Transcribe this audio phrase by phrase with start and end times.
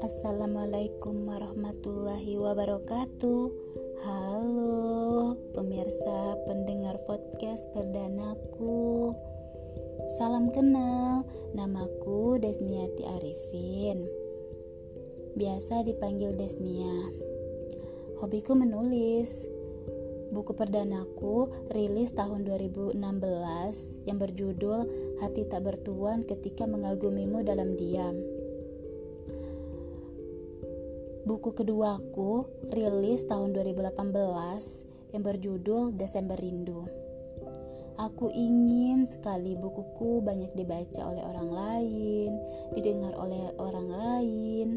[0.00, 3.44] Assalamualaikum warahmatullahi wabarakatuh.
[4.08, 9.12] Halo pemirsa pendengar podcast perdanaku.
[10.16, 14.00] Salam kenal, namaku Desmiati Arifin.
[15.36, 17.12] Biasa dipanggil Desmia.
[18.16, 19.44] Hobiku menulis
[20.36, 23.00] Buku perdanaku rilis tahun 2016
[24.04, 24.84] yang berjudul
[25.24, 28.20] Hati Tak Bertuan Ketika Mengagumimu Dalam Diam
[31.24, 36.84] Buku keduaku rilis tahun 2018 yang berjudul Desember Rindu.
[37.96, 42.30] Aku ingin sekali bukuku banyak dibaca oleh orang lain,
[42.76, 44.68] didengar oleh orang lain.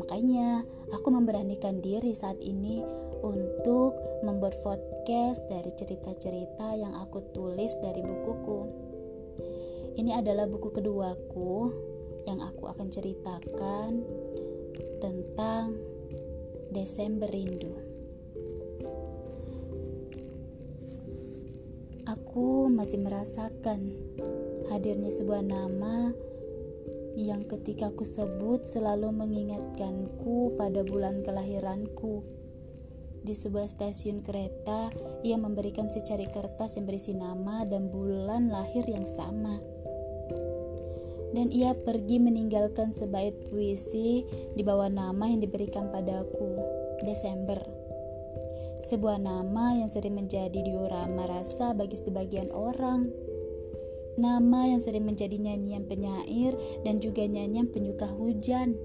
[0.00, 8.04] Makanya aku memberanikan diri saat ini untuk membuat podcast dari cerita-cerita yang aku tulis dari
[8.04, 8.60] bukuku.
[9.96, 11.54] Ini adalah buku keduaku
[12.28, 13.90] yang aku akan ceritakan
[15.00, 15.78] tentang
[16.74, 17.74] Desember Rindu.
[22.06, 23.94] Aku masih merasakan
[24.68, 26.12] hadirnya sebuah nama
[27.16, 32.20] yang ketika aku sebut selalu mengingatkanku pada bulan kelahiranku.
[33.26, 34.94] Di sebuah stasiun kereta,
[35.26, 39.58] ia memberikan secari kertas yang berisi nama dan bulan lahir yang sama
[41.36, 44.24] dan ia pergi meninggalkan sebait puisi
[44.56, 46.56] di bawah nama yang diberikan padaku,
[47.04, 47.60] Desember.
[48.80, 53.12] Sebuah nama yang sering menjadi diorama rasa bagi sebagian orang.
[54.16, 56.56] Nama yang sering menjadi nyanyian penyair
[56.88, 58.80] dan juga nyanyian penyuka hujan.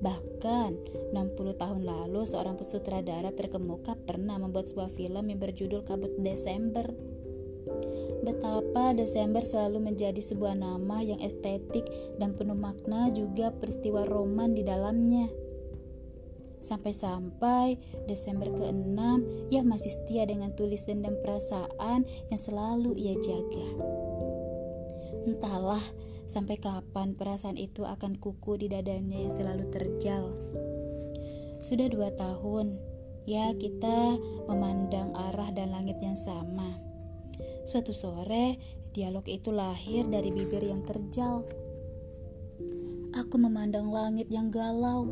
[0.00, 0.70] Bahkan
[1.16, 6.92] 60 tahun lalu seorang pesutradara terkemuka pernah membuat sebuah film yang berjudul Kabut Desember
[8.26, 11.86] betapa Desember selalu menjadi sebuah nama yang estetik
[12.18, 15.30] dan penuh makna juga peristiwa roman di dalamnya.
[16.58, 17.78] Sampai-sampai
[18.10, 18.98] Desember ke-6
[19.54, 23.68] ia masih setia dengan tulisan dan perasaan yang selalu ia jaga.
[25.30, 25.82] Entahlah
[26.26, 30.32] sampai kapan perasaan itu akan kuku di dadanya yang selalu terjal.
[31.60, 32.80] Sudah dua tahun,
[33.28, 34.16] ya kita
[34.48, 36.80] memandang arah dan langit yang sama.
[37.68, 38.56] Suatu sore,
[38.96, 41.44] dialog itu lahir dari bibir yang terjal.
[43.12, 45.04] Aku memandang langit yang galau,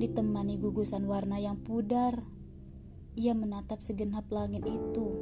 [0.00, 2.24] ditemani gugusan warna yang pudar.
[3.20, 5.12] Ia menatap segenap langit itu.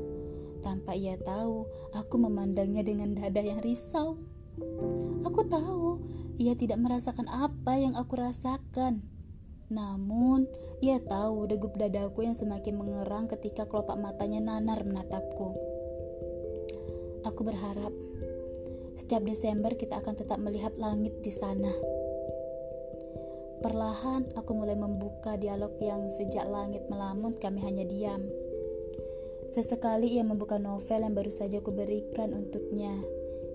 [0.62, 1.67] Tanpa ia tahu,
[1.99, 4.23] aku memandangnya dengan dada yang risau.
[5.25, 5.99] Aku tahu
[6.37, 9.03] ia tidak merasakan apa yang aku rasakan.
[9.73, 10.45] Namun,
[10.85, 15.57] ia tahu degup dadaku yang semakin mengerang ketika kelopak matanya nanar menatapku.
[17.25, 17.91] Aku berharap
[18.95, 21.73] setiap Desember kita akan tetap melihat langit di sana.
[23.65, 28.29] Perlahan aku mulai membuka dialog yang sejak langit melamun kami hanya diam.
[29.56, 32.93] Sesekali ia membuka novel yang baru saja aku berikan untuknya.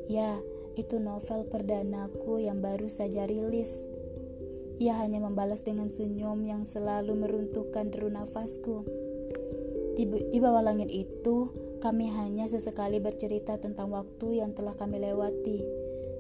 [0.10, 0.42] Ya,
[0.80, 3.84] itu novel perdanaku yang baru saja rilis.
[4.80, 8.88] Ia hanya membalas dengan senyum yang selalu meruntuhkan deru nafasku.
[10.00, 11.52] Di, di bawah langit itu,
[11.84, 15.60] kami hanya sesekali bercerita tentang waktu yang telah kami lewati,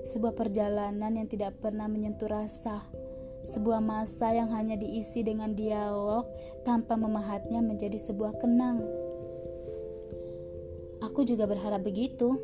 [0.04, 2.84] sebuah perjalanan yang tidak pernah menyentuh rasa,
[3.48, 6.28] sebuah masa yang hanya diisi dengan dialog
[6.68, 8.84] tanpa memahatnya menjadi sebuah kenang.
[11.00, 12.36] Aku juga berharap begitu.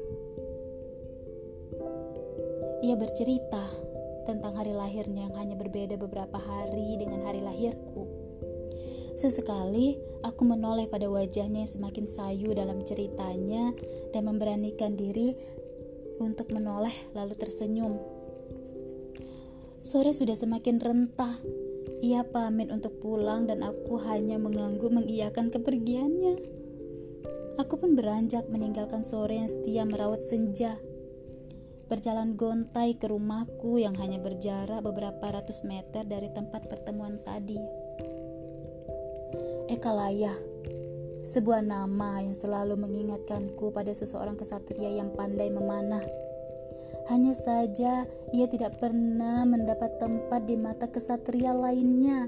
[2.86, 3.66] Ia bercerita
[4.30, 8.06] tentang hari lahirnya yang hanya berbeda beberapa hari dengan hari lahirku.
[9.18, 13.74] Sesekali aku menoleh pada wajahnya yang semakin sayu dalam ceritanya
[14.14, 15.34] dan memberanikan diri
[16.22, 17.98] untuk menoleh lalu tersenyum.
[19.82, 21.42] Sore sudah semakin rentah.
[22.06, 26.38] Ia pamit untuk pulang dan aku hanya mengangguk mengiyakan kepergiannya.
[27.58, 30.78] Aku pun beranjak meninggalkan sore yang setia merawat senja.
[31.86, 37.62] Berjalan gontai ke rumahku yang hanya berjarak beberapa ratus meter dari tempat pertemuan tadi.
[39.70, 40.34] Ekalaya,
[41.22, 46.02] sebuah nama yang selalu mengingatkanku pada seseorang kesatria yang pandai memanah.
[47.14, 52.26] Hanya saja ia tidak pernah mendapat tempat di mata kesatria lainnya.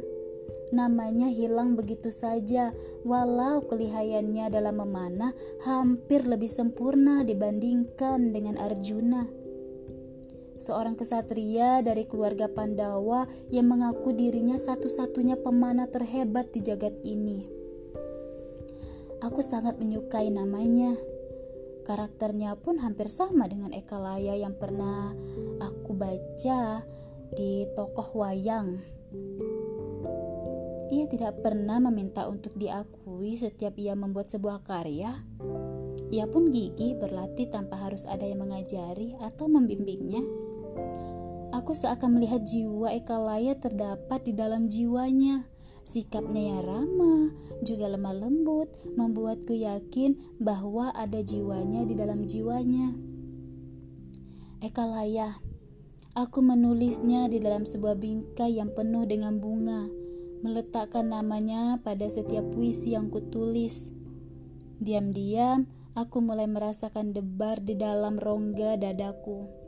[0.70, 5.34] Namanya hilang begitu saja, walau kelihayannya dalam memanah
[5.66, 9.47] hampir lebih sempurna dibandingkan dengan Arjuna
[10.58, 17.48] seorang kesatria dari keluarga Pandawa yang mengaku dirinya satu-satunya pemanah terhebat di jagat ini.
[19.22, 20.94] Aku sangat menyukai namanya
[21.88, 25.16] Karakternya pun hampir sama dengan Eka Laya yang pernah
[25.64, 26.84] aku baca
[27.32, 28.84] di tokoh wayang.
[30.92, 35.16] Ia tidak pernah meminta untuk diakui setiap ia membuat sebuah karya.
[36.12, 40.28] Ia pun gigih berlatih tanpa harus ada yang mengajari atau membimbingnya.
[41.68, 45.44] Aku seakan melihat jiwa Eka Laya terdapat di dalam jiwanya
[45.84, 52.96] Sikapnya yang ramah, juga lemah lembut, membuatku yakin bahwa ada jiwanya di dalam jiwanya.
[54.64, 55.44] Eka Laya,
[56.16, 59.92] aku menulisnya di dalam sebuah bingkai yang penuh dengan bunga,
[60.48, 63.92] meletakkan namanya pada setiap puisi yang kutulis.
[64.80, 65.68] Diam-diam,
[66.00, 69.67] aku mulai merasakan debar di dalam rongga dadaku.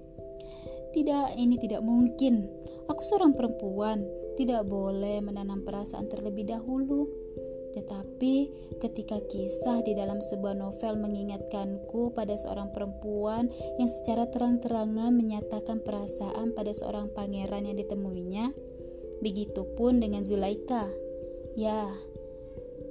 [0.99, 2.43] Tidak, ini tidak mungkin.
[2.91, 4.03] Aku seorang perempuan,
[4.35, 7.07] tidak boleh menanam perasaan terlebih dahulu.
[7.71, 8.35] Tetapi
[8.83, 13.47] ketika kisah di dalam sebuah novel mengingatkanku pada seorang perempuan
[13.79, 18.51] yang secara terang-terangan menyatakan perasaan pada seorang pangeran yang ditemuinya,
[19.23, 20.83] begitupun dengan Zulaika.
[21.55, 21.95] Ya,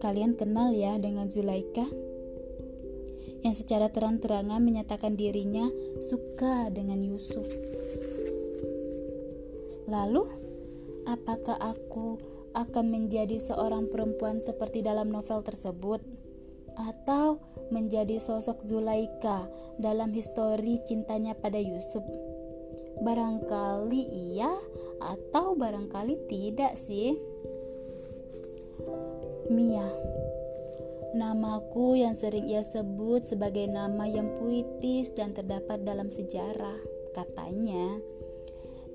[0.01, 2.08] kalian kenal ya dengan Zulaika?
[3.47, 5.71] Yang secara terang-terangan menyatakan dirinya
[6.03, 7.47] suka dengan Yusuf.
[9.89, 10.27] Lalu,
[11.09, 12.21] apakah aku
[12.53, 16.03] akan menjadi seorang perempuan seperti dalam novel tersebut,
[16.79, 17.43] atau
[17.75, 19.51] menjadi sosok Zulaika
[19.83, 22.03] dalam histori cintanya pada Yusuf.
[23.03, 24.03] Barangkali
[24.35, 24.51] iya,
[25.03, 27.19] atau barangkali tidak sih.
[29.49, 29.89] Mia,
[31.19, 36.79] namaku yang sering ia sebut sebagai nama yang puitis dan terdapat dalam sejarah,
[37.11, 37.99] katanya.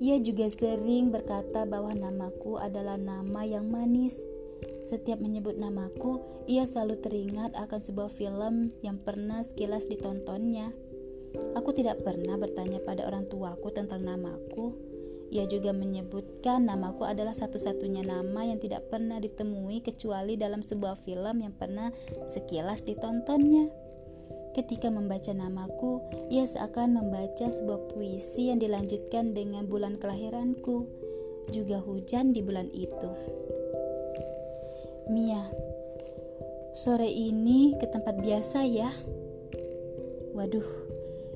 [0.00, 4.24] Ia juga sering berkata bahwa namaku adalah nama yang manis.
[4.80, 10.72] Setiap menyebut namaku, ia selalu teringat akan sebuah film yang pernah sekilas ditontonnya.
[11.54, 14.93] Aku tidak pernah bertanya pada orang tuaku tentang namaku.
[15.32, 21.40] Ia juga menyebutkan namaku adalah satu-satunya nama yang tidak pernah ditemui kecuali dalam sebuah film
[21.40, 21.88] yang pernah
[22.28, 23.72] sekilas ditontonnya.
[24.54, 25.98] Ketika membaca namaku,
[26.30, 30.86] ia seakan membaca sebuah puisi yang dilanjutkan dengan bulan kelahiranku,
[31.50, 33.10] juga hujan di bulan itu.
[35.10, 35.50] Mia,
[36.78, 38.94] sore ini ke tempat biasa ya.
[40.38, 40.83] Waduh,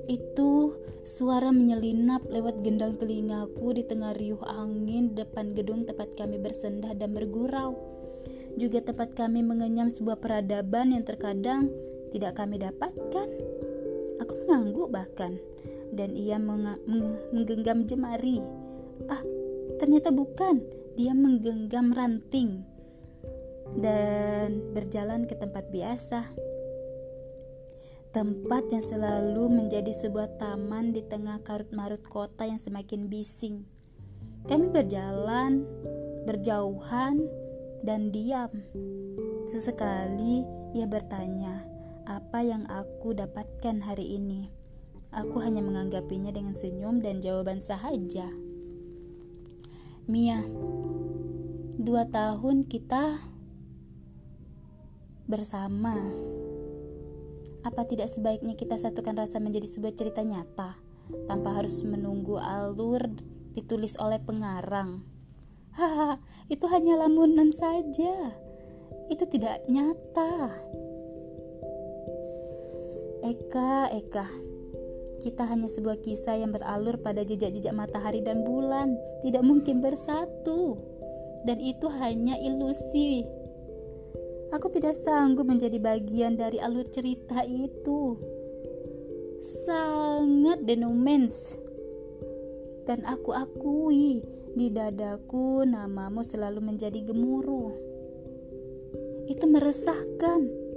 [0.08, 0.75] itu
[1.05, 7.12] suara menyelinap lewat gendang telingaku di tengah riuh angin depan gedung tempat kami bersendah dan
[7.12, 7.76] bergurau.
[8.56, 11.70] Juga tempat kami mengenyam sebuah peradaban yang terkadang
[12.10, 13.28] tidak kami dapatkan.
[14.19, 15.38] Aku mengangguk bahkan,
[15.93, 18.43] dan ia menggenggam jemari.
[19.06, 19.22] Ah,
[19.78, 20.64] ternyata bukan.
[20.99, 22.66] Dia menggenggam ranting
[23.78, 26.48] dan berjalan ke tempat biasa.
[28.08, 33.69] Tempat yang selalu menjadi sebuah taman di tengah karut-marut kota yang semakin bising.
[34.49, 35.69] Kami berjalan,
[36.25, 37.28] berjauhan,
[37.84, 38.49] dan diam.
[39.44, 40.40] Sesekali
[40.72, 41.69] ia bertanya,
[42.08, 44.49] apa yang aku dapatkan hari ini.
[45.12, 48.28] Aku hanya menganggapinya dengan senyum dan jawaban sahaja.
[50.08, 50.40] Mia,
[51.76, 53.20] dua tahun kita
[55.28, 55.96] bersama.
[57.69, 60.81] Apa tidak sebaiknya kita satukan rasa menjadi sebuah cerita nyata
[61.29, 63.12] tanpa harus menunggu alur
[63.52, 65.04] ditulis oleh pengarang?
[65.76, 66.16] Haha,
[66.49, 68.40] itu hanya lamunan saja.
[69.12, 70.49] Itu tidak nyata.
[73.21, 74.25] Eka, Eka.
[75.21, 80.81] Kita hanya sebuah kisah yang beralur pada jejak-jejak matahari dan bulan, tidak mungkin bersatu.
[81.45, 83.28] Dan itu hanya ilusi.
[84.49, 88.17] Aku tidak sanggup menjadi bagian dari alur cerita itu.
[89.45, 91.57] Sangat denomens.
[92.88, 94.25] Dan aku akui
[94.57, 97.76] di dadaku namamu selalu menjadi gemuruh.
[99.28, 100.69] Itu meresahkan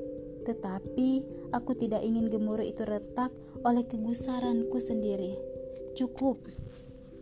[0.41, 1.09] tetapi
[1.53, 3.29] aku tidak ingin gemuruh itu retak
[3.61, 5.37] oleh kegusaranku sendiri.
[5.93, 6.41] Cukup,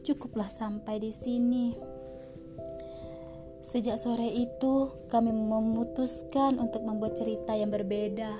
[0.08, 1.75] cukuplah sampai di sini.
[3.69, 8.33] Sejak sore itu, kami memutuskan untuk membuat cerita yang berbeda.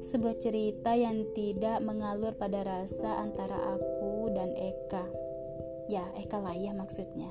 [0.00, 5.04] Sebuah cerita yang tidak mengalur pada rasa antara aku dan Eka.
[5.92, 7.28] Ya, Eka lah ya maksudnya.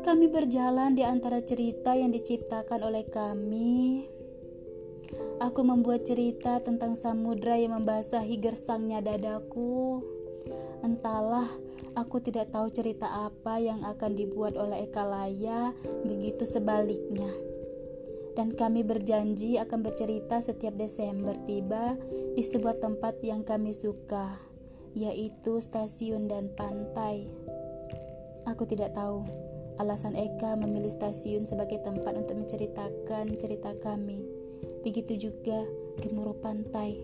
[0.00, 4.08] Kami berjalan di antara cerita yang diciptakan oleh kami
[5.40, 10.04] Aku membuat cerita tentang samudra yang membasahi gersangnya dadaku.
[10.84, 11.48] Entahlah,
[11.94, 15.74] aku tidak tahu cerita apa yang akan dibuat oleh Eka Laya,
[16.06, 17.50] begitu sebaliknya.
[18.38, 21.98] dan kami berjanji akan bercerita setiap Desember tiba
[22.32, 24.38] di sebuah tempat yang kami suka,
[24.94, 27.26] yaitu stasiun dan pantai.
[28.48, 29.26] Aku tidak tahu
[29.76, 34.24] alasan Eka memilih stasiun sebagai tempat untuk menceritakan cerita kami.
[34.80, 35.60] Begitu juga
[36.00, 36.96] gemuruh pantai.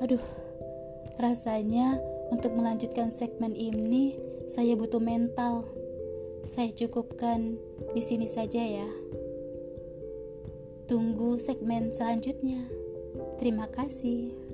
[0.00, 0.22] Aduh,
[1.20, 2.00] rasanya
[2.32, 4.16] untuk melanjutkan segmen ini
[4.50, 5.68] saya butuh mental.
[6.48, 7.54] Saya cukupkan
[7.94, 8.88] di sini saja ya.
[10.90, 12.66] Tunggu segmen selanjutnya.
[13.38, 14.49] Terima kasih.